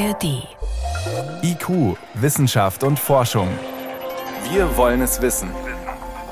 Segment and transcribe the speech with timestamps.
[0.00, 0.48] ARD.
[1.42, 3.48] IQ, Wissenschaft und Forschung.
[4.50, 5.50] Wir wollen es wissen.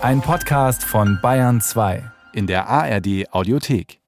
[0.01, 2.03] Ein Podcast von Bayern 2
[2.33, 4.01] in der ARD Audiothek.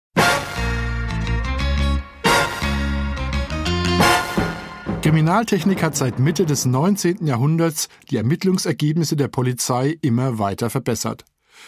[5.03, 7.27] Kriminaltechnik hat seit Mitte des 19.
[7.27, 11.27] Jahrhunderts die Ermittlungsergebnisse der Polizei immer weiter verbessert.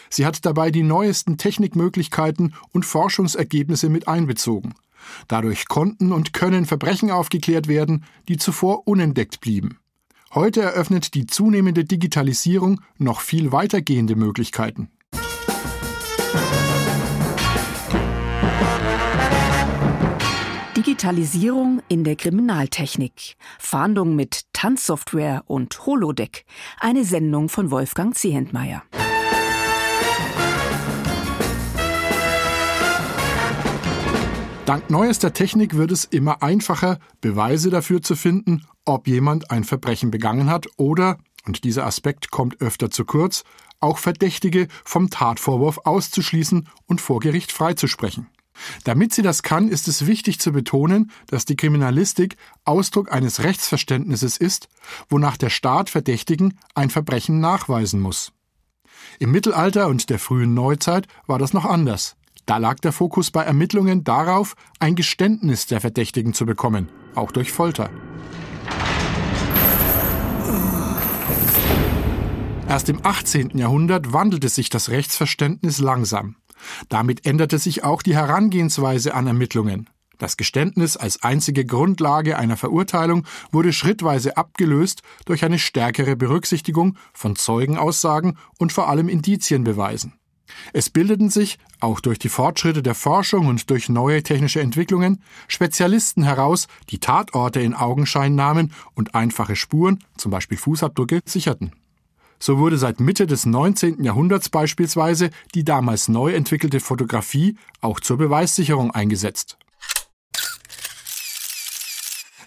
[0.09, 4.73] Sie hat dabei die neuesten Technikmöglichkeiten und Forschungsergebnisse mit einbezogen.
[5.27, 9.79] Dadurch konnten und können Verbrechen aufgeklärt werden, die zuvor unentdeckt blieben.
[10.33, 14.89] Heute eröffnet die zunehmende Digitalisierung noch viel weitergehende Möglichkeiten.
[20.75, 23.35] Digitalisierung in der Kriminaltechnik.
[23.57, 26.45] Fahndung mit Tanzsoftware und Holodeck.
[26.79, 28.83] Eine Sendung von Wolfgang Zehentmeier.
[34.65, 40.09] Dank neuester Technik wird es immer einfacher, Beweise dafür zu finden, ob jemand ein Verbrechen
[40.09, 43.43] begangen hat oder, und dieser Aspekt kommt öfter zu kurz,
[43.81, 48.27] auch Verdächtige vom Tatvorwurf auszuschließen und vor Gericht freizusprechen.
[48.85, 54.37] Damit sie das kann, ist es wichtig zu betonen, dass die Kriminalistik Ausdruck eines Rechtsverständnisses
[54.37, 54.69] ist,
[55.09, 58.31] wonach der Staat Verdächtigen ein Verbrechen nachweisen muss.
[59.19, 62.15] Im Mittelalter und der frühen Neuzeit war das noch anders.
[62.45, 67.51] Da lag der Fokus bei Ermittlungen darauf, ein Geständnis der Verdächtigen zu bekommen, auch durch
[67.51, 67.89] Folter.
[72.67, 73.57] Erst im 18.
[73.57, 76.35] Jahrhundert wandelte sich das Rechtsverständnis langsam.
[76.89, 79.89] Damit änderte sich auch die Herangehensweise an Ermittlungen.
[80.17, 87.35] Das Geständnis als einzige Grundlage einer Verurteilung wurde schrittweise abgelöst durch eine stärkere Berücksichtigung von
[87.35, 90.13] Zeugenaussagen und vor allem Indizienbeweisen.
[90.73, 96.23] Es bildeten sich, auch durch die Fortschritte der Forschung und durch neue technische Entwicklungen, Spezialisten
[96.23, 101.71] heraus, die Tatorte in Augenschein nahmen und einfache Spuren, zum Beispiel Fußabdrücke, sicherten.
[102.39, 104.03] So wurde seit Mitte des 19.
[104.03, 109.57] Jahrhunderts beispielsweise die damals neu entwickelte Fotografie auch zur Beweissicherung eingesetzt.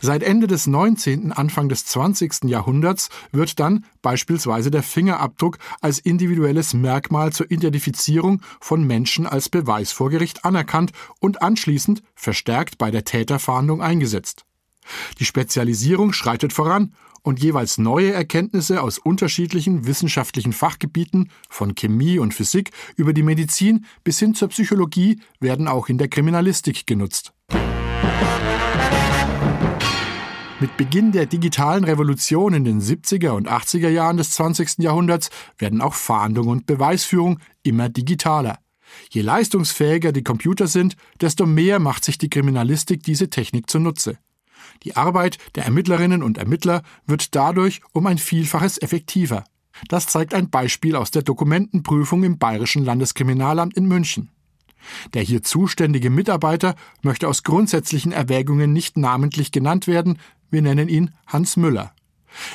[0.06, 2.44] Seit Ende des 19., Anfang des 20.
[2.44, 9.90] Jahrhunderts wird dann beispielsweise der Fingerabdruck als individuelles Merkmal zur Identifizierung von Menschen als Beweis
[9.90, 14.44] vor Gericht anerkannt und anschließend verstärkt bei der Täterfahndung eingesetzt.
[15.18, 22.32] Die Spezialisierung schreitet voran und jeweils neue Erkenntnisse aus unterschiedlichen wissenschaftlichen Fachgebieten, von Chemie und
[22.32, 27.32] Physik über die Medizin bis hin zur Psychologie, werden auch in der Kriminalistik genutzt.
[30.58, 34.78] Mit Beginn der digitalen Revolution in den 70er und 80er Jahren des 20.
[34.78, 35.28] Jahrhunderts
[35.58, 38.58] werden auch Fahndung und Beweisführung immer digitaler.
[39.10, 44.16] Je leistungsfähiger die Computer sind, desto mehr macht sich die Kriminalistik diese Technik zunutze.
[44.82, 49.44] Die Arbeit der Ermittlerinnen und Ermittler wird dadurch um ein Vielfaches effektiver.
[49.88, 54.30] Das zeigt ein Beispiel aus der Dokumentenprüfung im Bayerischen Landeskriminalamt in München.
[55.14, 60.18] Der hier zuständige Mitarbeiter möchte aus grundsätzlichen Erwägungen nicht namentlich genannt werden,
[60.50, 61.92] wir nennen ihn Hans Müller.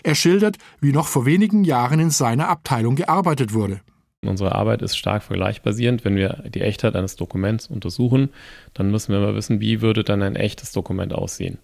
[0.03, 3.81] Er schildert, wie noch vor wenigen Jahren in seiner Abteilung gearbeitet wurde.
[4.23, 6.05] Unsere Arbeit ist stark vergleichbasierend.
[6.05, 8.29] Wenn wir die Echtheit eines Dokuments untersuchen,
[8.75, 11.57] dann müssen wir mal wissen, wie würde dann ein echtes Dokument aussehen.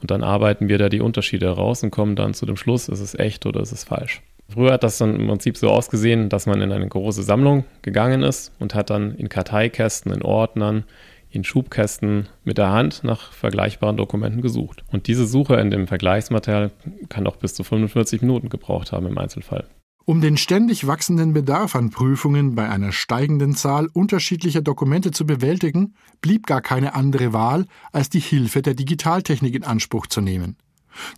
[0.00, 3.00] Und dann arbeiten wir da die Unterschiede heraus und kommen dann zu dem Schluss, ist
[3.00, 4.22] es echt oder ist es falsch.
[4.48, 8.22] Früher hat das dann im Prinzip so ausgesehen, dass man in eine große Sammlung gegangen
[8.22, 10.84] ist und hat dann in Karteikästen, in Ordnern,
[11.30, 14.84] in Schubkästen mit der Hand nach vergleichbaren Dokumenten gesucht.
[14.90, 16.70] Und diese Suche in dem Vergleichsmaterial
[17.08, 19.66] kann auch bis zu 45 Minuten gebraucht haben im Einzelfall.
[20.04, 25.94] Um den ständig wachsenden Bedarf an Prüfungen bei einer steigenden Zahl unterschiedlicher Dokumente zu bewältigen,
[26.22, 30.56] blieb gar keine andere Wahl, als die Hilfe der Digitaltechnik in Anspruch zu nehmen.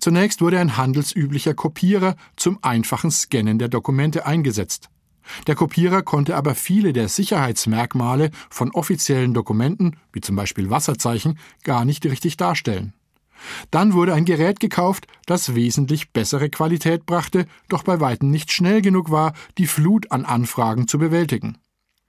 [0.01, 4.89] Zunächst wurde ein handelsüblicher Kopierer zum einfachen Scannen der Dokumente eingesetzt.
[5.47, 11.85] Der Kopierer konnte aber viele der Sicherheitsmerkmale von offiziellen Dokumenten, wie zum Beispiel Wasserzeichen, gar
[11.85, 12.95] nicht richtig darstellen.
[13.71, 18.83] Dann wurde ein Gerät gekauft, das wesentlich bessere Qualität brachte, doch bei weitem nicht schnell
[18.83, 21.59] genug war, die Flut an Anfragen zu bewältigen.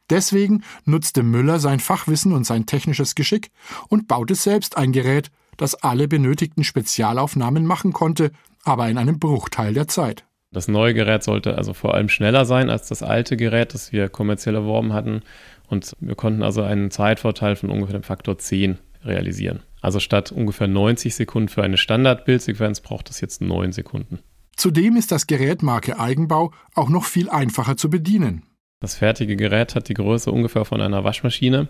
[0.09, 3.50] Deswegen nutzte Müller sein Fachwissen und sein technisches Geschick
[3.88, 8.31] und baute selbst ein Gerät, das alle benötigten Spezialaufnahmen machen konnte,
[8.63, 10.25] aber in einem Bruchteil der Zeit.
[10.53, 14.09] Das neue Gerät sollte also vor allem schneller sein als das alte Gerät, das wir
[14.09, 15.21] kommerziell erworben hatten.
[15.69, 19.62] Und wir konnten also einen Zeitvorteil von ungefähr dem Faktor 10 realisieren.
[19.80, 24.19] Also statt ungefähr 90 Sekunden für eine Standardbildsequenz braucht es jetzt 9 Sekunden.
[24.57, 28.44] Zudem ist das Gerät Marke Eigenbau auch noch viel einfacher zu bedienen.
[28.81, 31.69] Das fertige Gerät hat die Größe ungefähr von einer Waschmaschine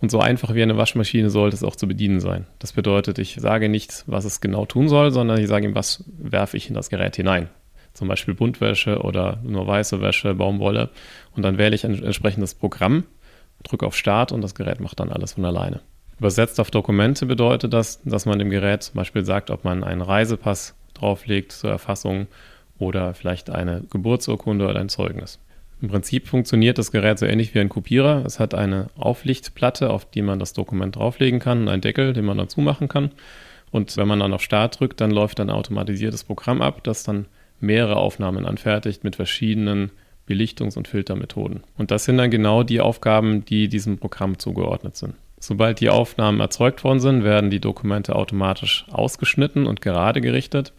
[0.00, 2.46] Und so einfach wie eine Waschmaschine sollte es auch zu bedienen sein.
[2.58, 6.04] Das bedeutet, ich sage nicht, was es genau tun soll, sondern ich sage ihm, was
[6.18, 7.48] werfe ich in das Gerät hinein.
[7.96, 10.90] Zum Beispiel Buntwäsche oder nur weiße Wäsche, Baumwolle.
[11.34, 13.04] Und dann wähle ich ein entsprechendes Programm,
[13.64, 15.80] drücke auf Start und das Gerät macht dann alles von alleine.
[16.18, 20.02] Übersetzt auf Dokumente bedeutet das, dass man dem Gerät zum Beispiel sagt, ob man einen
[20.02, 22.26] Reisepass drauflegt zur Erfassung
[22.78, 25.38] oder vielleicht eine Geburtsurkunde oder ein Zeugnis.
[25.80, 28.24] Im Prinzip funktioniert das Gerät so ähnlich wie ein Kopierer.
[28.26, 32.26] Es hat eine Auflichtplatte, auf die man das Dokument drauflegen kann und einen Deckel, den
[32.26, 33.12] man dann zumachen kann.
[33.70, 37.26] Und wenn man dann auf Start drückt, dann läuft ein automatisiertes Programm ab, das dann
[37.60, 39.90] mehrere Aufnahmen anfertigt mit verschiedenen
[40.28, 41.62] Belichtungs- und Filtermethoden.
[41.76, 45.14] Und das sind dann genau die Aufgaben, die diesem Programm zugeordnet sind.
[45.38, 50.72] Sobald die Aufnahmen erzeugt worden sind, werden die Dokumente automatisch ausgeschnitten und gerade gerichtet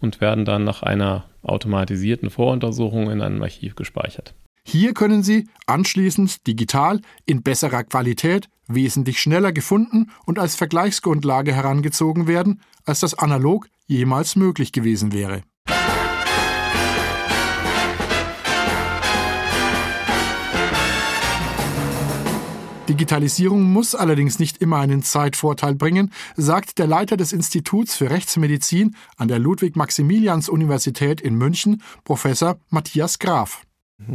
[0.00, 4.34] und werden dann nach einer automatisierten Voruntersuchung in einem Archiv gespeichert.
[4.64, 12.26] Hier können Sie anschließend digital in besserer Qualität wesentlich schneller gefunden und als Vergleichsgrundlage herangezogen
[12.26, 15.42] werden, als das analog jemals möglich gewesen wäre.
[22.92, 28.94] Digitalisierung muss allerdings nicht immer einen Zeitvorteil bringen, sagt der Leiter des Instituts für Rechtsmedizin
[29.16, 33.62] an der Ludwig-Maximilians-Universität in München, Professor Matthias Graf.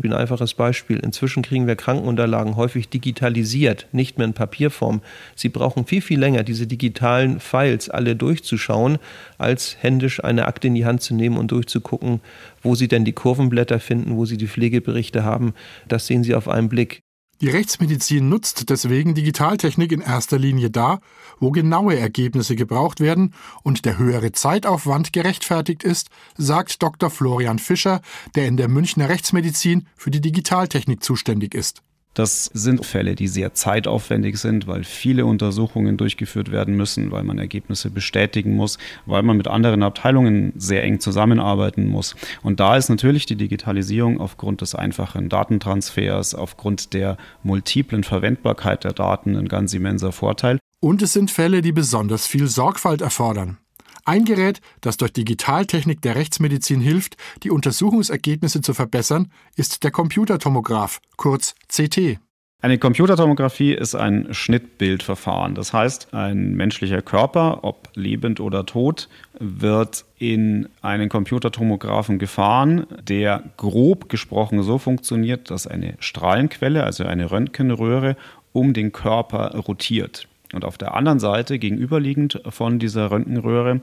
[0.03, 0.99] Ein einfaches Beispiel.
[0.99, 5.01] Inzwischen kriegen wir Krankenunterlagen häufig digitalisiert, nicht mehr in Papierform.
[5.33, 8.99] Sie brauchen viel, viel länger, diese digitalen Files alle durchzuschauen,
[9.39, 12.21] als händisch eine Akte in die Hand zu nehmen und durchzugucken,
[12.61, 15.55] wo Sie denn die Kurvenblätter finden, wo Sie die Pflegeberichte haben.
[15.87, 17.01] Das sehen Sie auf einen Blick.
[17.39, 20.99] Die Rechtsmedizin nutzt deswegen Digitaltechnik in erster Linie da,
[21.39, 27.11] wo genaue Ergebnisse gebraucht werden und der höhere Zeitaufwand gerechtfertigt ist, sagt Dr.
[27.11, 28.01] Florian Fischer,
[28.33, 31.83] der in der Münchner Rechtsmedizin für die Digitaltechnik zuständig ist.
[32.17, 37.37] Das sind Fälle, die sehr zeitaufwendig sind, weil viele Untersuchungen durchgeführt werden müssen, weil man
[37.37, 42.15] Ergebnisse bestätigen muss, weil man mit anderen Abteilungen sehr eng zusammenarbeiten muss.
[42.41, 48.93] Und da ist natürlich die Digitalisierung aufgrund des einfachen Datentransfers, aufgrund der multiplen Verwendbarkeit der
[48.93, 50.57] Daten ein ganz immenser Vorteil.
[50.81, 53.59] Und es sind Fälle, die besonders viel Sorgfalt erfordern.
[54.07, 61.01] Ein Gerät, das durch Digitaltechnik der Rechtsmedizin hilft, die Untersuchungsergebnisse zu verbessern, ist der Computertomograph,
[61.17, 62.17] kurz CT.
[62.61, 65.55] Eine Computertomographie ist ein Schnittbildverfahren.
[65.55, 69.09] Das heißt, ein menschlicher Körper, ob lebend oder tot,
[69.41, 77.29] wird in einen Computertomographen gefahren, der grob gesprochen so funktioniert, dass eine Strahlenquelle, also eine
[77.29, 78.15] Röntgenröhre,
[78.53, 80.29] um den Körper rotiert.
[80.53, 83.81] Und auf der anderen Seite, gegenüberliegend von dieser Röntgenröhre,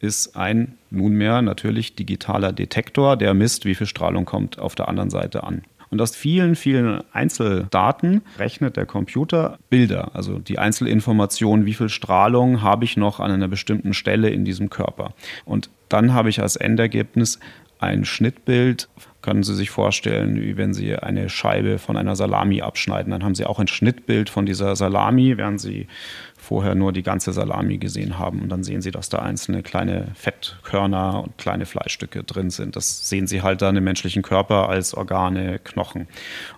[0.00, 5.10] ist ein nunmehr natürlich digitaler Detektor, der misst, wie viel Strahlung kommt auf der anderen
[5.10, 5.62] Seite an.
[5.92, 12.62] Und aus vielen, vielen Einzeldaten rechnet der Computer Bilder, also die Einzelinformationen, wie viel Strahlung
[12.62, 15.12] habe ich noch an einer bestimmten Stelle in diesem Körper.
[15.44, 17.40] Und dann habe ich als Endergebnis
[17.78, 18.88] ein Schnittbild
[19.22, 23.12] können Sie sich vorstellen, wie wenn Sie eine Scheibe von einer Salami abschneiden.
[23.12, 25.86] Dann haben Sie auch ein Schnittbild von dieser Salami, während Sie
[26.42, 28.42] vorher nur die ganze Salami gesehen haben.
[28.42, 32.74] Und dann sehen Sie, dass da einzelne kleine Fettkörner und kleine Fleischstücke drin sind.
[32.74, 36.08] Das sehen Sie halt dann im menschlichen Körper als Organe, Knochen.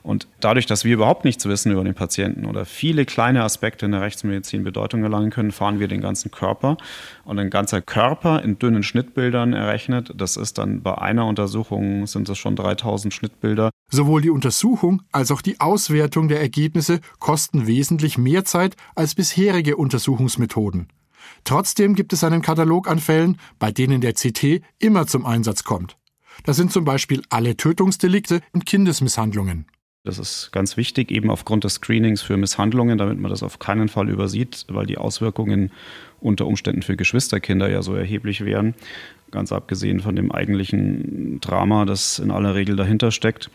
[0.03, 3.93] Und dadurch, dass wir überhaupt nichts wissen über den Patienten oder viele kleine Aspekte in
[3.93, 6.79] der Rechtsmedizin Bedeutung erlangen können, fahren wir den ganzen Körper.
[7.25, 12.29] Und ein ganzer Körper in dünnen Schnittbildern errechnet, das ist dann bei einer Untersuchung sind
[12.29, 13.71] es schon 3000 Schnittbilder.
[13.91, 19.74] Sowohl die Untersuchung als auch die Auswertung der Ergebnisse kosten wesentlich mehr Zeit als bisherige
[19.77, 20.89] Untersuchungsmethoden.
[21.45, 25.97] Trotzdem gibt es einen Katalog an Fällen, bei denen der CT immer zum Einsatz kommt.
[26.45, 29.67] Das sind zum Beispiel alle Tötungsdelikte und Kindesmisshandlungen.
[30.03, 33.89] Das ist ganz wichtig, eben aufgrund des Screenings für Misshandlungen, damit man das auf keinen
[33.89, 35.71] Fall übersieht, weil die Auswirkungen
[36.21, 38.75] unter Umständen für Geschwisterkinder ja so erheblich wären
[39.35, 43.51] ganz abgesehen von dem eigentlichen Drama, das in aller Regel dahinter steckt.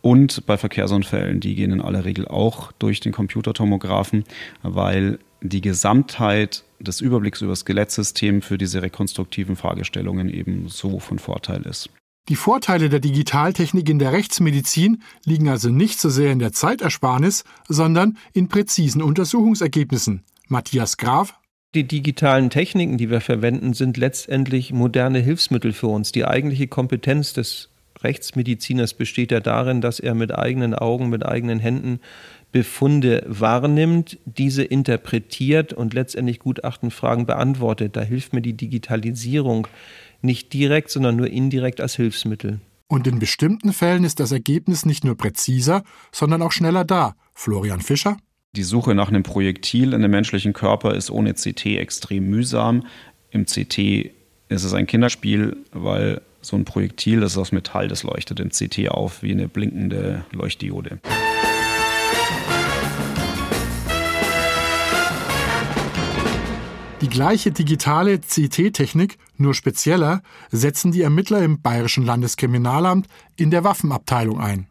[0.00, 4.24] Und bei Verkehrsunfällen, die gehen in aller Regel auch durch den Computertomographen,
[4.62, 11.18] weil die Gesamtheit des Überblicks über das Skelettsystem für diese rekonstruktiven Fragestellungen eben so von
[11.18, 11.90] Vorteil ist.
[12.30, 17.44] Die Vorteile der Digitaltechnik in der Rechtsmedizin liegen also nicht so sehr in der Zeitersparnis,
[17.68, 20.24] sondern in präzisen Untersuchungsergebnissen.
[20.48, 21.34] Matthias Graf
[21.74, 26.12] die digitalen Techniken, die wir verwenden, sind letztendlich moderne Hilfsmittel für uns.
[26.12, 27.68] Die eigentliche Kompetenz des
[28.00, 31.98] Rechtsmediziners besteht ja darin, dass er mit eigenen Augen, mit eigenen Händen
[32.54, 37.96] Befunde wahrnimmt, diese interpretiert und letztendlich Gutachtenfragen beantwortet.
[37.96, 39.66] Da hilft mir die Digitalisierung
[40.22, 42.60] nicht direkt, sondern nur indirekt als Hilfsmittel.
[42.86, 45.82] Und in bestimmten Fällen ist das Ergebnis nicht nur präziser,
[46.12, 47.16] sondern auch schneller da.
[47.34, 48.18] Florian Fischer
[48.54, 52.86] Die Suche nach einem Projektil in einem menschlichen Körper ist ohne CT extrem mühsam.
[53.32, 54.12] Im CT
[54.48, 58.50] ist es ein Kinderspiel, weil so ein Projektil, das ist aus Metall, das leuchtet im
[58.50, 61.00] CT auf wie eine blinkende Leuchtdiode.
[67.04, 74.40] Die gleiche digitale CT-Technik, nur spezieller, setzen die Ermittler im Bayerischen Landeskriminalamt in der Waffenabteilung
[74.40, 74.68] ein.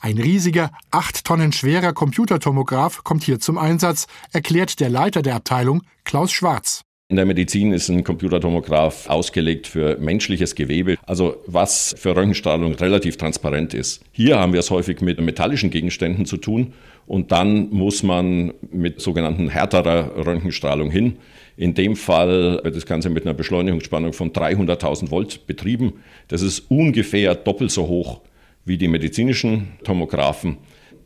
[0.00, 5.82] Ein riesiger, acht Tonnen schwerer Computertomograph kommt hier zum Einsatz, erklärt der Leiter der Abteilung,
[6.04, 6.80] Klaus Schwarz.
[7.08, 13.18] In der Medizin ist ein Computertomograph ausgelegt für menschliches Gewebe, also was für Röntgenstrahlung relativ
[13.18, 14.02] transparent ist.
[14.12, 16.72] Hier haben wir es häufig mit metallischen Gegenständen zu tun
[17.06, 21.18] und dann muss man mit sogenannten härterer Röntgenstrahlung hin.
[21.56, 25.94] In dem Fall wird das Ganze mit einer Beschleunigungsspannung von 300.000 Volt betrieben.
[26.28, 28.20] Das ist ungefähr doppelt so hoch
[28.64, 30.58] wie die medizinischen Tomographen.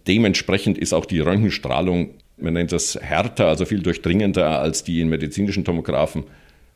[0.09, 5.09] Dementsprechend ist auch die Röntgenstrahlung, man nennt das härter, also viel durchdringender als die in
[5.11, 6.25] medizinischen Tomographen.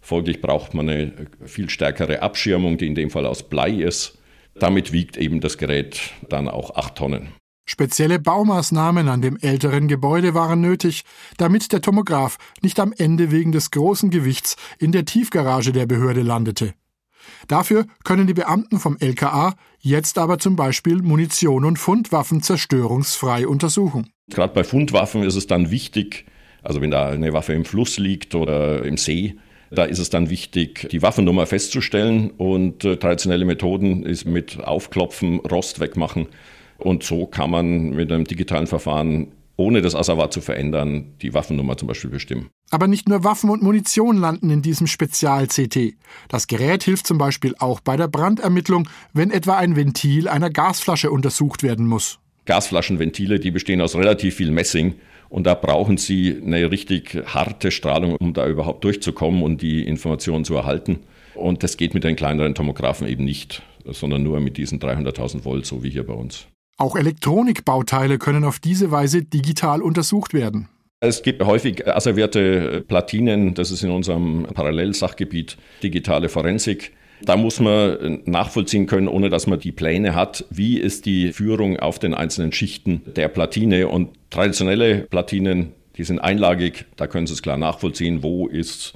[0.02, 1.12] Folglich braucht man eine
[1.46, 4.18] viel stärkere Abschirmung, die in dem Fall aus Blei ist.
[4.54, 7.28] Damit wiegt eben das Gerät dann auch acht Tonnen.
[7.66, 11.02] Spezielle Baumaßnahmen an dem älteren Gebäude waren nötig,
[11.38, 16.22] damit der Tomograph nicht am Ende wegen des großen Gewichts in der Tiefgarage der Behörde
[16.22, 16.74] landete.
[17.48, 24.10] Dafür können die Beamten vom LKA jetzt aber zum Beispiel Munition und Fundwaffen zerstörungsfrei untersuchen.
[24.28, 26.26] Gerade bei Fundwaffen ist es dann wichtig,
[26.62, 29.36] also wenn da eine Waffe im Fluss liegt oder im See,
[29.70, 35.40] da ist es dann wichtig, die Waffennummer festzustellen und äh, traditionelle Methoden ist mit Aufklopfen,
[35.40, 36.28] Rost wegmachen
[36.78, 41.76] und so kann man mit einem digitalen Verfahren ohne das Asservat zu verändern, die Waffennummer
[41.76, 42.50] zum Beispiel bestimmen.
[42.70, 45.94] Aber nicht nur Waffen und Munition landen in diesem Spezial-CT.
[46.28, 51.10] Das Gerät hilft zum Beispiel auch bei der Brandermittlung, wenn etwa ein Ventil einer Gasflasche
[51.10, 52.18] untersucht werden muss.
[52.46, 54.94] Gasflaschenventile, die bestehen aus relativ viel Messing
[55.28, 60.44] und da brauchen Sie eine richtig harte Strahlung, um da überhaupt durchzukommen und die Informationen
[60.44, 61.00] zu erhalten.
[61.34, 65.66] Und das geht mit den kleineren Tomographen eben nicht, sondern nur mit diesen 300.000 Volt,
[65.66, 66.46] so wie hier bei uns.
[66.76, 70.68] Auch Elektronikbauteile können auf diese Weise digital untersucht werden.
[71.00, 76.92] Es gibt häufig asservierte Platinen, das ist in unserem Parallelsachgebiet digitale Forensik.
[77.22, 81.78] Da muss man nachvollziehen können, ohne dass man die Pläne hat, wie ist die Führung
[81.78, 83.88] auf den einzelnen Schichten der Platine.
[83.88, 88.94] Und traditionelle Platinen, die sind einlagig, da können Sie es klar nachvollziehen, wo ist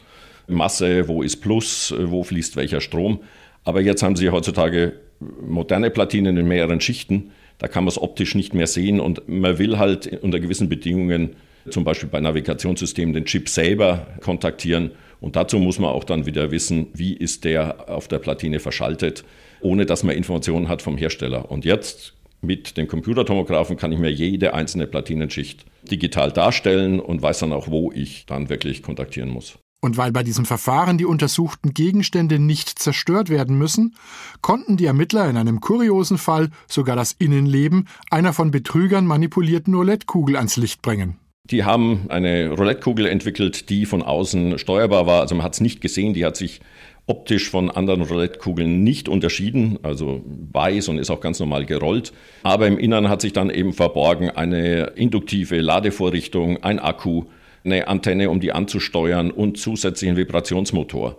[0.49, 3.21] Masse, wo ist Plus, wo fließt welcher Strom.
[3.65, 7.31] Aber jetzt haben Sie heutzutage moderne Platinen in mehreren Schichten.
[7.59, 11.37] Da kann man es optisch nicht mehr sehen und man will halt unter gewissen Bedingungen,
[11.71, 14.93] zum Beispiel bei Navigationssystemen, den Chip selber kontaktieren.
[15.21, 19.25] Und dazu muss man auch dann wieder wissen, wie ist der auf der Platine verschaltet,
[19.61, 21.51] ohne dass man Informationen hat vom Hersteller.
[21.51, 27.41] Und jetzt mit dem Computertomographen kann ich mir jede einzelne Platinenschicht digital darstellen und weiß
[27.41, 29.59] dann auch, wo ich dann wirklich kontaktieren muss.
[29.81, 33.95] Und weil bei diesem Verfahren die untersuchten Gegenstände nicht zerstört werden müssen,
[34.43, 40.37] konnten die Ermittler in einem kuriosen Fall sogar das Innenleben einer von Betrügern manipulierten Roulettekugel
[40.37, 41.19] ans Licht bringen.
[41.45, 45.21] Die haben eine Roulettekugel entwickelt, die von außen steuerbar war.
[45.21, 46.61] Also man hat es nicht gesehen, die hat sich
[47.07, 52.13] optisch von anderen Roulettekugeln nicht unterschieden, also weiß und ist auch ganz normal gerollt.
[52.43, 57.25] Aber im Innern hat sich dann eben verborgen eine induktive Ladevorrichtung, ein Akku,
[57.65, 61.19] eine Antenne, um die anzusteuern und zusätzlich einen Vibrationsmotor.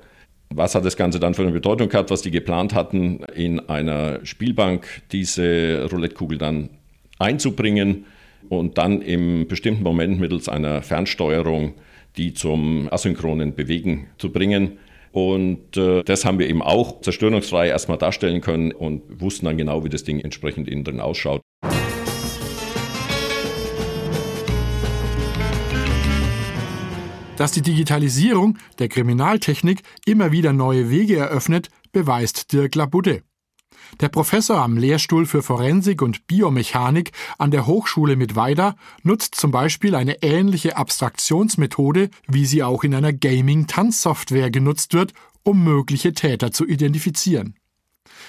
[0.51, 4.25] Was hat das Ganze dann für eine Bedeutung gehabt, was die geplant hatten, in einer
[4.25, 6.69] Spielbank diese Roulettekugel dann
[7.19, 8.05] einzubringen
[8.47, 11.75] und dann im bestimmten Moment mittels einer Fernsteuerung
[12.17, 14.79] die zum asynchronen Bewegen zu bringen.
[15.11, 19.83] Und äh, das haben wir eben auch zerstörungsfrei erstmal darstellen können und wussten dann genau,
[19.83, 21.41] wie das Ding entsprechend innen drin ausschaut.
[27.39, 33.23] Dass die Digitalisierung der Kriminaltechnik immer wieder neue Wege eröffnet, beweist Dirk Labudde.
[34.01, 39.95] Der Professor am Lehrstuhl für Forensik und Biomechanik an der Hochschule Mittweida nutzt zum Beispiel
[39.95, 46.67] eine ähnliche Abstraktionsmethode, wie sie auch in einer Gaming-Tanzsoftware genutzt wird, um mögliche Täter zu
[46.67, 47.55] identifizieren.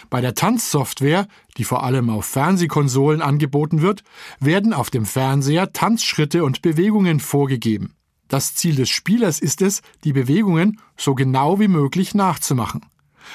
[0.08, 1.26] Bei der Tanzsoftware,
[1.56, 4.04] die vor allem auf Fernsehkonsolen angeboten wird,
[4.38, 7.96] werden auf dem Fernseher Tanzschritte und Bewegungen vorgegeben.
[8.30, 12.86] Das Ziel des Spielers ist es, die Bewegungen so genau wie möglich nachzumachen.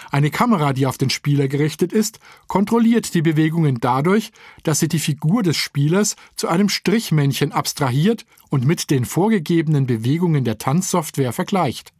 [0.09, 4.31] Eine Kamera, die auf den Spieler gerichtet ist, kontrolliert die Bewegungen dadurch,
[4.63, 10.45] dass sie die Figur des Spielers zu einem Strichmännchen abstrahiert und mit den vorgegebenen Bewegungen
[10.45, 11.91] der Tanzsoftware vergleicht.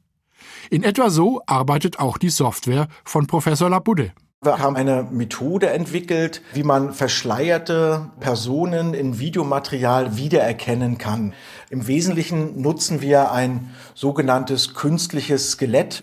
[0.69, 4.13] In etwa so arbeitet auch die Software von Professor Labudde.
[4.45, 11.33] Wir haben eine Methode entwickelt, wie man verschleierte Personen in Videomaterial wiedererkennen kann.
[11.71, 16.01] Im Wesentlichen nutzen wir ein sogenanntes künstliches Skelett.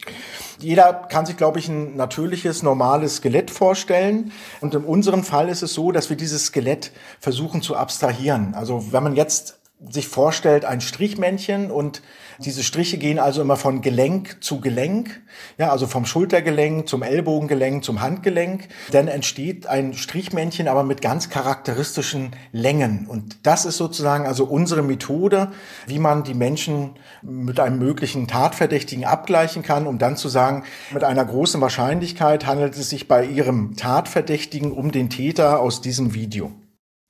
[0.58, 4.32] Jeder kann sich, glaube ich, ein natürliches, normales Skelett vorstellen.
[4.60, 8.54] Und in unserem Fall ist es so, dass wir dieses Skelett versuchen zu abstrahieren.
[8.54, 12.02] Also wenn man jetzt sich vorstellt, ein Strichmännchen und
[12.38, 15.20] diese Striche gehen also immer von Gelenk zu Gelenk,
[15.58, 18.68] ja, also vom Schultergelenk zum Ellbogengelenk zum Handgelenk.
[18.90, 23.06] Dann entsteht ein Strichmännchen, aber mit ganz charakteristischen Längen.
[23.06, 25.52] Und das ist sozusagen also unsere Methode,
[25.86, 26.90] wie man die Menschen
[27.22, 32.76] mit einem möglichen Tatverdächtigen abgleichen kann, um dann zu sagen, mit einer großen Wahrscheinlichkeit handelt
[32.76, 36.52] es sich bei ihrem Tatverdächtigen um den Täter aus diesem Video.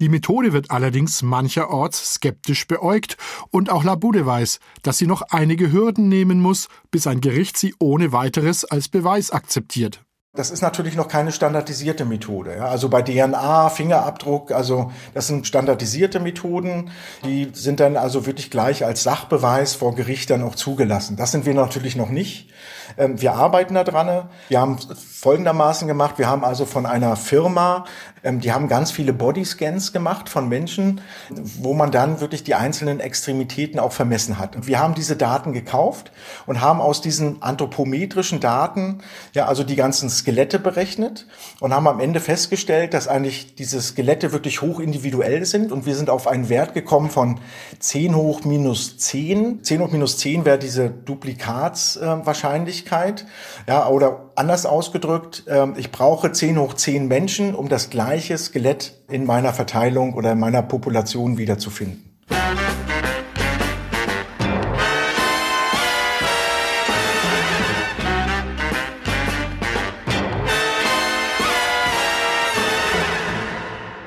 [0.02, 3.16] Die Methode wird allerdings mancherorts skeptisch beäugt
[3.50, 7.72] und auch Labude weiß, dass sie noch einige Hürden nehmen muss, bis ein Gericht sie
[7.78, 10.04] ohne weiteres als Beweis akzeptiert.
[10.34, 12.56] Das ist natürlich noch keine standardisierte Methode.
[12.56, 12.64] Ja.
[12.64, 16.90] Also bei DNA, Fingerabdruck, also das sind standardisierte Methoden,
[17.22, 21.16] die sind dann also wirklich gleich als Sachbeweis vor Gericht dann auch zugelassen.
[21.16, 22.48] Das sind wir natürlich noch nicht.
[22.96, 24.28] Ähm, wir arbeiten da dran.
[24.48, 26.18] Wir haben folgendermaßen gemacht.
[26.18, 27.84] Wir haben also von einer Firma,
[28.24, 33.00] ähm, die haben ganz viele Bodyscans gemacht von Menschen, wo man dann wirklich die einzelnen
[33.00, 34.56] Extremitäten auch vermessen hat.
[34.56, 36.10] Und wir haben diese Daten gekauft
[36.46, 41.26] und haben aus diesen anthropometrischen Daten ja also die ganzen Skelette berechnet
[41.58, 45.96] und haben am Ende festgestellt, dass eigentlich diese Skelette wirklich hoch individuell sind und wir
[45.96, 47.40] sind auf einen Wert gekommen von
[47.80, 49.64] 10 hoch minus 10.
[49.64, 53.26] 10 hoch minus 10 wäre diese Duplikatswahrscheinlichkeit.
[53.66, 53.70] Äh.
[53.70, 59.02] Ja, oder anders ausgedrückt, äh, ich brauche 10 hoch 10 Menschen, um das gleiche Skelett
[59.08, 62.11] in meiner Verteilung oder in meiner Population wiederzufinden.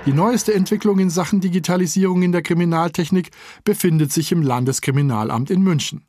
[0.05, 3.31] Die neueste Entwicklung in Sachen Digitalisierung in der Kriminaltechnik
[3.63, 6.05] befindet sich im Landeskriminalamt in München.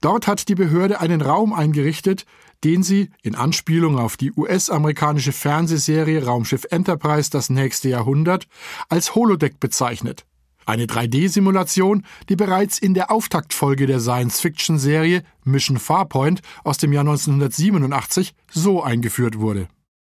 [0.00, 2.24] Dort hat die Behörde einen Raum eingerichtet,
[2.62, 8.46] den sie, in Anspielung auf die US-amerikanische Fernsehserie Raumschiff Enterprise das nächste Jahrhundert,
[8.88, 10.24] als Holodeck bezeichnet.
[10.64, 18.34] Eine 3D-Simulation, die bereits in der Auftaktfolge der Science-Fiction-Serie Mission Farpoint aus dem Jahr 1987
[18.48, 19.66] so eingeführt wurde.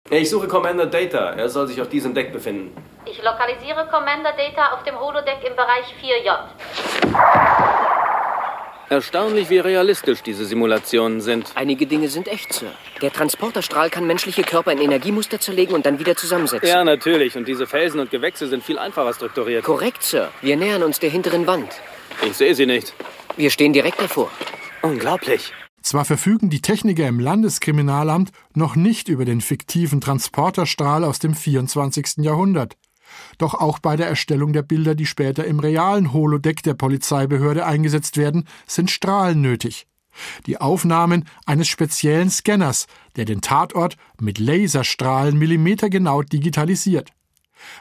[0.09, 1.31] Ich suche Commander Data.
[1.31, 2.75] Er soll sich auf diesem Deck befinden.
[3.05, 6.37] Ich lokalisiere Commander Data auf dem Holodeck im Bereich 4J.
[8.89, 11.51] Erstaunlich, wie realistisch diese Simulationen sind.
[11.55, 12.71] Einige Dinge sind echt, Sir.
[13.01, 16.69] Der Transporterstrahl kann menschliche Körper in Energiemuster zerlegen und dann wieder zusammensetzen.
[16.69, 17.35] Ja, natürlich.
[17.35, 19.65] Und diese Felsen und Gewächse sind viel einfacher strukturiert.
[19.65, 20.29] Korrekt, Sir.
[20.41, 21.81] Wir nähern uns der hinteren Wand.
[22.25, 22.93] Ich sehe sie nicht.
[23.35, 24.31] Wir stehen direkt davor.
[24.81, 25.51] Unglaublich.
[25.87, 32.17] Zwar verfügen die Techniker im Landeskriminalamt noch nicht über den fiktiven Transporterstrahl aus dem 24.
[32.17, 32.75] Jahrhundert.
[33.37, 38.17] Doch auch bei der Erstellung der Bilder, die später im realen Holodeck der Polizeibehörde eingesetzt
[38.17, 39.87] werden, sind Strahlen nötig.
[40.45, 47.11] Die Aufnahmen eines speziellen Scanners, der den Tatort mit Laserstrahlen millimetergenau digitalisiert.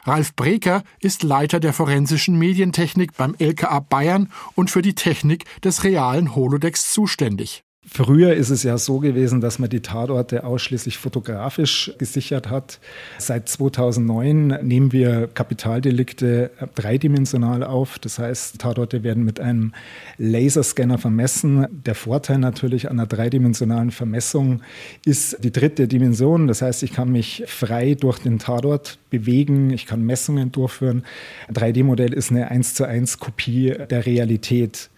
[0.05, 5.83] Ralf Breker ist Leiter der forensischen Medientechnik beim LKA Bayern und für die Technik des
[5.83, 7.65] realen Holodecks zuständig.
[7.89, 12.79] Früher ist es ja so gewesen, dass man die Tatorte ausschließlich fotografisch gesichert hat.
[13.17, 17.97] Seit 2009 nehmen wir Kapitaldelikte dreidimensional auf.
[17.97, 19.73] Das heißt, Tatorte werden mit einem
[20.17, 21.65] Laserscanner vermessen.
[21.71, 24.61] Der Vorteil natürlich an einer dreidimensionalen Vermessung
[25.05, 26.47] ist die dritte Dimension.
[26.47, 31.03] Das heißt, ich kann mich frei durch den Tatort bewegen, ich kann Messungen durchführen.
[31.47, 34.89] Ein 3D-Modell ist eine 1 zu 1 Kopie der Realität.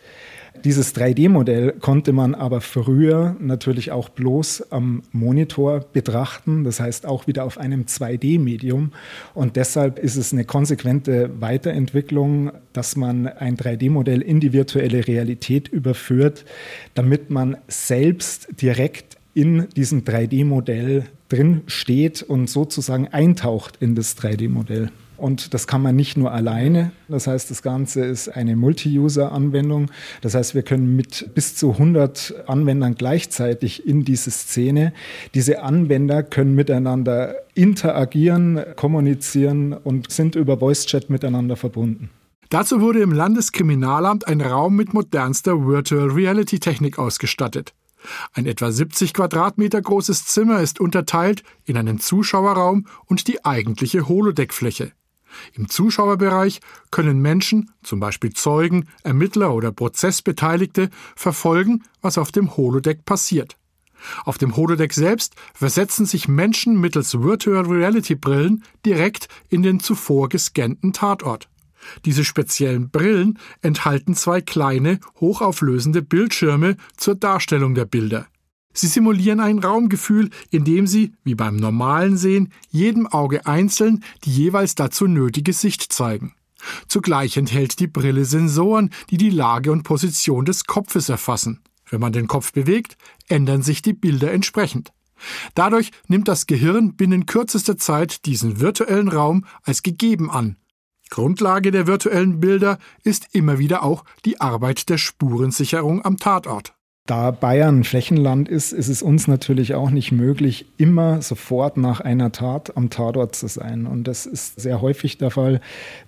[0.63, 7.27] Dieses 3D-Modell konnte man aber früher natürlich auch bloß am Monitor betrachten, das heißt auch
[7.27, 8.91] wieder auf einem 2D-Medium.
[9.33, 15.67] Und deshalb ist es eine konsequente Weiterentwicklung, dass man ein 3D-Modell in die virtuelle Realität
[15.67, 16.45] überführt,
[16.93, 24.91] damit man selbst direkt in diesem 3D-Modell drin steht und sozusagen eintaucht in das 3D-Modell.
[25.19, 26.91] Und das kann man nicht nur alleine.
[27.09, 29.91] Das heißt, das Ganze ist eine Multi-User-Anwendung.
[30.21, 34.93] Das heißt, wir können mit bis zu 100 Anwendern gleichzeitig in diese Szene.
[35.33, 42.09] Diese Anwender können miteinander interagieren, kommunizieren und sind über Voice-Chat miteinander verbunden.
[42.49, 47.73] Dazu wurde im Landeskriminalamt ein Raum mit modernster Virtual Reality Technik ausgestattet.
[48.33, 54.93] Ein etwa 70 Quadratmeter großes Zimmer ist unterteilt in einen Zuschauerraum und die eigentliche Holodeckfläche.
[55.53, 56.59] Im Zuschauerbereich
[56.91, 63.55] können Menschen, zum Beispiel Zeugen, Ermittler oder Prozessbeteiligte, verfolgen, was auf dem Holodeck passiert.
[64.25, 70.29] Auf dem Holodeck selbst versetzen sich Menschen mittels Virtual Reality Brillen direkt in den zuvor
[70.29, 71.49] gescannten Tatort.
[72.05, 78.27] Diese speziellen Brillen enthalten zwei kleine, hochauflösende Bildschirme zur Darstellung der Bilder.
[78.73, 84.75] Sie simulieren ein Raumgefühl, indem sie, wie beim normalen Sehen, jedem Auge einzeln die jeweils
[84.75, 86.33] dazu nötige Sicht zeigen.
[86.87, 91.61] Zugleich enthält die Brille Sensoren, die die Lage und Position des Kopfes erfassen.
[91.89, 94.91] Wenn man den Kopf bewegt, ändern sich die Bilder entsprechend.
[95.55, 100.57] Dadurch nimmt das Gehirn binnen kürzester Zeit diesen virtuellen Raum als gegeben an.
[101.09, 106.75] Grundlage der virtuellen Bilder ist immer wieder auch die Arbeit der Spurensicherung am Tatort.
[107.09, 112.31] Da Bayern Flächenland ist, ist es uns natürlich auch nicht möglich, immer sofort nach einer
[112.31, 113.87] Tat am Tatort zu sein.
[113.87, 115.59] Und das ist sehr häufig der Fall,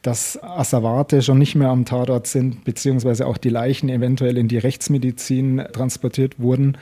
[0.03, 4.59] dass Asservate schon nicht mehr am Tatort sind, beziehungsweise auch die Leichen eventuell in die
[4.59, 6.77] Rechtsmedizin transportiert wurden.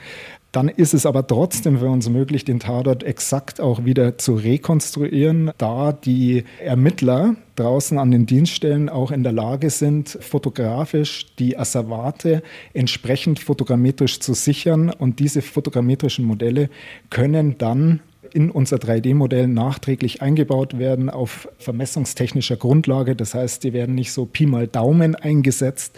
[0.51, 5.51] Dann ist es aber trotzdem für uns möglich, den Tatort exakt auch wieder zu rekonstruieren,
[5.59, 12.41] da die Ermittler draußen an den Dienststellen auch in der Lage sind, fotografisch die Asservate
[12.73, 14.89] entsprechend fotogrammetrisch zu sichern.
[14.89, 16.69] Und diese fotogrammetrischen Modelle
[17.12, 17.99] können dann
[18.33, 23.15] in unser 3D-Modell nachträglich eingebaut werden auf vermessungstechnischer Grundlage.
[23.15, 25.97] Das heißt, die werden nicht so Pi mal Daumen eingesetzt,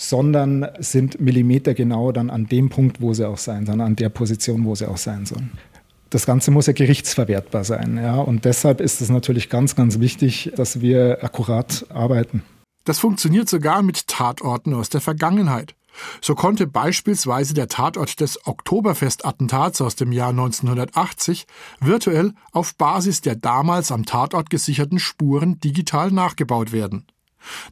[0.00, 4.64] sondern sind millimetergenau dann an dem Punkt, wo sie auch sein sollen, an der Position,
[4.64, 5.52] wo sie auch sein sollen.
[6.08, 7.98] Das Ganze muss ja gerichtsverwertbar sein.
[7.98, 8.16] Ja?
[8.16, 12.42] Und deshalb ist es natürlich ganz, ganz wichtig, dass wir akkurat arbeiten.
[12.84, 15.74] Das funktioniert sogar mit Tatorten aus der Vergangenheit.
[16.22, 21.46] So konnte beispielsweise der Tatort des Oktoberfestattentats aus dem Jahr 1980
[21.80, 27.06] virtuell auf Basis der damals am Tatort gesicherten Spuren digital nachgebaut werden.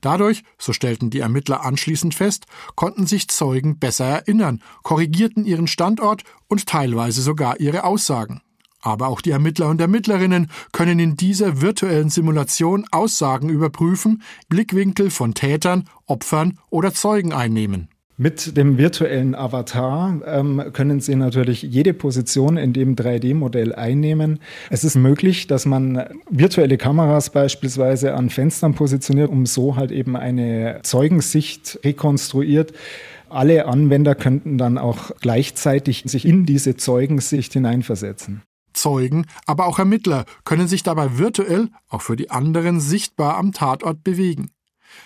[0.00, 6.24] Dadurch, so stellten die Ermittler anschließend fest, konnten sich Zeugen besser erinnern, korrigierten ihren Standort
[6.48, 8.40] und teilweise sogar ihre Aussagen.
[8.80, 15.34] Aber auch die Ermittler und Ermittlerinnen können in dieser virtuellen Simulation Aussagen überprüfen, Blickwinkel von
[15.34, 17.88] Tätern, Opfern oder Zeugen einnehmen.
[18.20, 24.40] Mit dem virtuellen Avatar ähm, können Sie natürlich jede Position in dem 3D-Modell einnehmen.
[24.70, 30.16] Es ist möglich, dass man virtuelle Kameras beispielsweise an Fenstern positioniert, um so halt eben
[30.16, 32.72] eine Zeugensicht rekonstruiert.
[33.28, 38.42] Alle Anwender könnten dann auch gleichzeitig sich in diese Zeugensicht hineinversetzen.
[38.72, 44.02] Zeugen, aber auch Ermittler können sich dabei virtuell, auch für die anderen, sichtbar am Tatort
[44.02, 44.50] bewegen.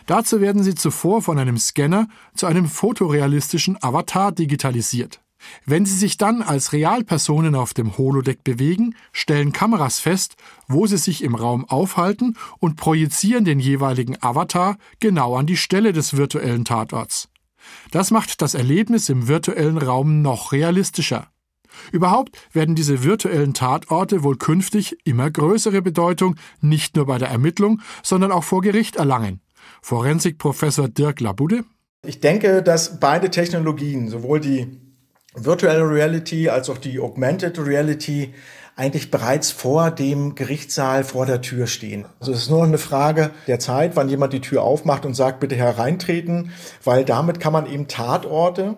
[0.07, 5.21] Dazu werden sie zuvor von einem Scanner zu einem fotorealistischen Avatar digitalisiert.
[5.67, 10.37] Wenn sie sich dann als Realpersonen auf dem Holodeck bewegen, stellen Kameras fest,
[10.69, 15.93] wo sie sich im Raum aufhalten und projizieren den jeweiligen Avatar genau an die Stelle
[15.93, 17.29] des virtuellen Tatorts.
[17.91, 21.29] Das macht das Erlebnis im virtuellen Raum noch realistischer.
[21.91, 27.81] Überhaupt werden diese virtuellen Tatorte wohl künftig immer größere Bedeutung nicht nur bei der Ermittlung,
[28.03, 29.41] sondern auch vor Gericht erlangen.
[29.83, 31.65] Forensikprofessor Dirk Labude.
[32.05, 34.81] Ich denke, dass beide Technologien, sowohl die
[35.35, 38.35] Virtual Reality als auch die Augmented Reality,
[38.75, 42.07] eigentlich bereits vor dem Gerichtssaal vor der Tür stehen.
[42.21, 45.41] Also es ist nur eine Frage der Zeit, wann jemand die Tür aufmacht und sagt,
[45.41, 48.77] bitte hereintreten, weil damit kann man eben Tatorte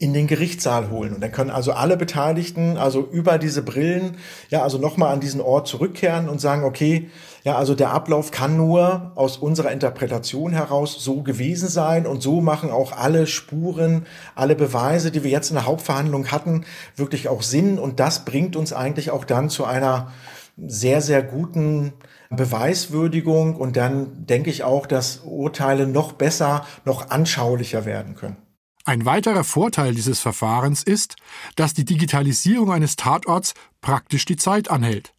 [0.00, 1.14] in den Gerichtssaal holen.
[1.14, 4.16] Und dann können also alle Beteiligten, also über diese Brillen,
[4.48, 7.10] ja, also nochmal an diesen Ort zurückkehren und sagen, okay,
[7.44, 12.40] ja, also der Ablauf kann nur aus unserer Interpretation heraus so gewesen sein und so
[12.40, 16.64] machen auch alle Spuren, alle Beweise, die wir jetzt in der Hauptverhandlung hatten,
[16.96, 17.78] wirklich auch Sinn.
[17.78, 20.12] Und das bringt uns eigentlich auch dann zu einer
[20.56, 21.92] sehr, sehr guten
[22.30, 23.54] Beweiswürdigung.
[23.54, 28.38] Und dann denke ich auch, dass Urteile noch besser, noch anschaulicher werden können.
[28.84, 31.16] Ein weiterer Vorteil dieses Verfahrens ist,
[31.54, 35.14] dass die Digitalisierung eines Tatorts praktisch die Zeit anhält.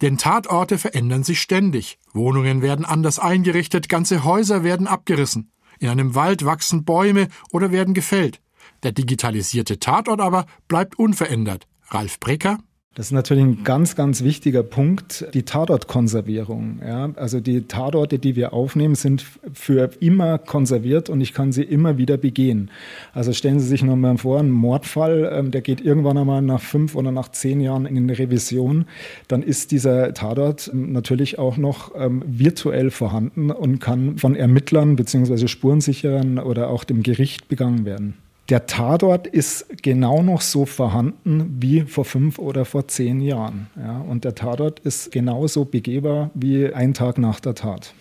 [0.00, 1.98] Denn Tatorte verändern sich ständig.
[2.12, 5.50] Wohnungen werden anders eingerichtet, ganze Häuser werden abgerissen.
[5.78, 8.40] In einem Wald wachsen Bäume oder werden gefällt.
[8.82, 11.66] Der digitalisierte Tatort aber bleibt unverändert.
[11.88, 12.58] Ralf Brecker
[12.94, 16.80] das ist natürlich ein ganz, ganz wichtiger Punkt, die Tatortkonservierung.
[16.86, 19.24] Ja, also die Tatorte, die wir aufnehmen, sind
[19.54, 22.70] für immer konserviert und ich kann sie immer wieder begehen.
[23.14, 26.60] Also stellen Sie sich nur mal vor, ein Mordfall, ähm, der geht irgendwann einmal nach
[26.60, 28.84] fünf oder nach zehn Jahren in Revision,
[29.26, 35.48] dann ist dieser Tatort natürlich auch noch ähm, virtuell vorhanden und kann von Ermittlern beziehungsweise
[35.48, 38.18] Spurensicherern oder auch dem Gericht begangen werden
[38.52, 43.70] der Tatort ist genau noch so vorhanden wie vor fünf oder vor zehn Jahren.
[43.76, 47.94] Ja, und der Tatort ist genauso begehbar wie ein Tag nach der Tat.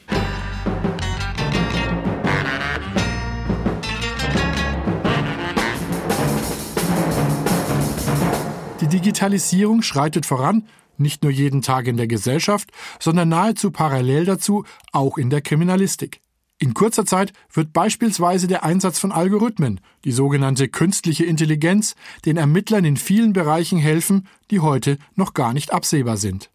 [8.82, 10.66] Die Digitalisierung schreitet voran,
[10.98, 16.20] nicht nur jeden Tag in der Gesellschaft, sondern nahezu parallel dazu auch in der Kriminalistik.
[16.62, 22.86] In kurzer Zeit wird beispielsweise der Einsatz von Algorithmen, die sogenannte künstliche Intelligenz, den Ermittlern
[22.86, 26.52] in vielen Bereichen helfen, die heute noch gar nicht absehbar sind.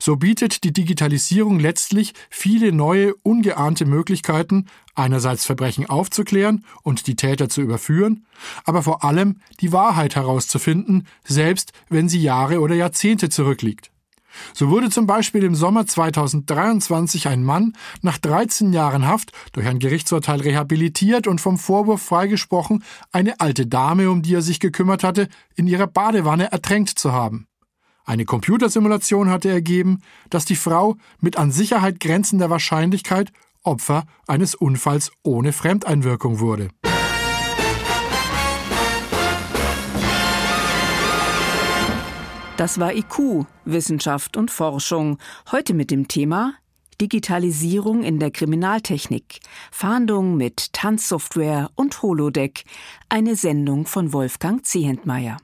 [0.00, 7.50] So bietet die Digitalisierung letztlich viele neue, ungeahnte Möglichkeiten, einerseits Verbrechen aufzuklären und die Täter
[7.50, 8.24] zu überführen,
[8.64, 13.90] aber vor allem die Wahrheit herauszufinden, selbst wenn sie Jahre oder Jahrzehnte zurückliegt.
[14.52, 19.78] So wurde zum Beispiel im Sommer 2023 ein Mann nach 13 Jahren Haft durch ein
[19.78, 25.28] Gerichtsurteil rehabilitiert und vom Vorwurf freigesprochen, eine alte Dame, um die er sich gekümmert hatte,
[25.54, 27.46] in ihrer Badewanne ertränkt zu haben.
[28.04, 35.10] Eine Computersimulation hatte ergeben, dass die Frau mit an Sicherheit grenzender Wahrscheinlichkeit Opfer eines Unfalls
[35.22, 36.68] ohne Fremdeinwirkung wurde.
[42.56, 45.18] Das war IQ, Wissenschaft und Forschung.
[45.50, 46.54] Heute mit dem Thema
[47.00, 49.40] Digitalisierung in der Kriminaltechnik,
[49.72, 52.64] Fahndung mit Tanzsoftware und Holodeck.
[53.08, 55.38] Eine Sendung von Wolfgang Zehentmeier.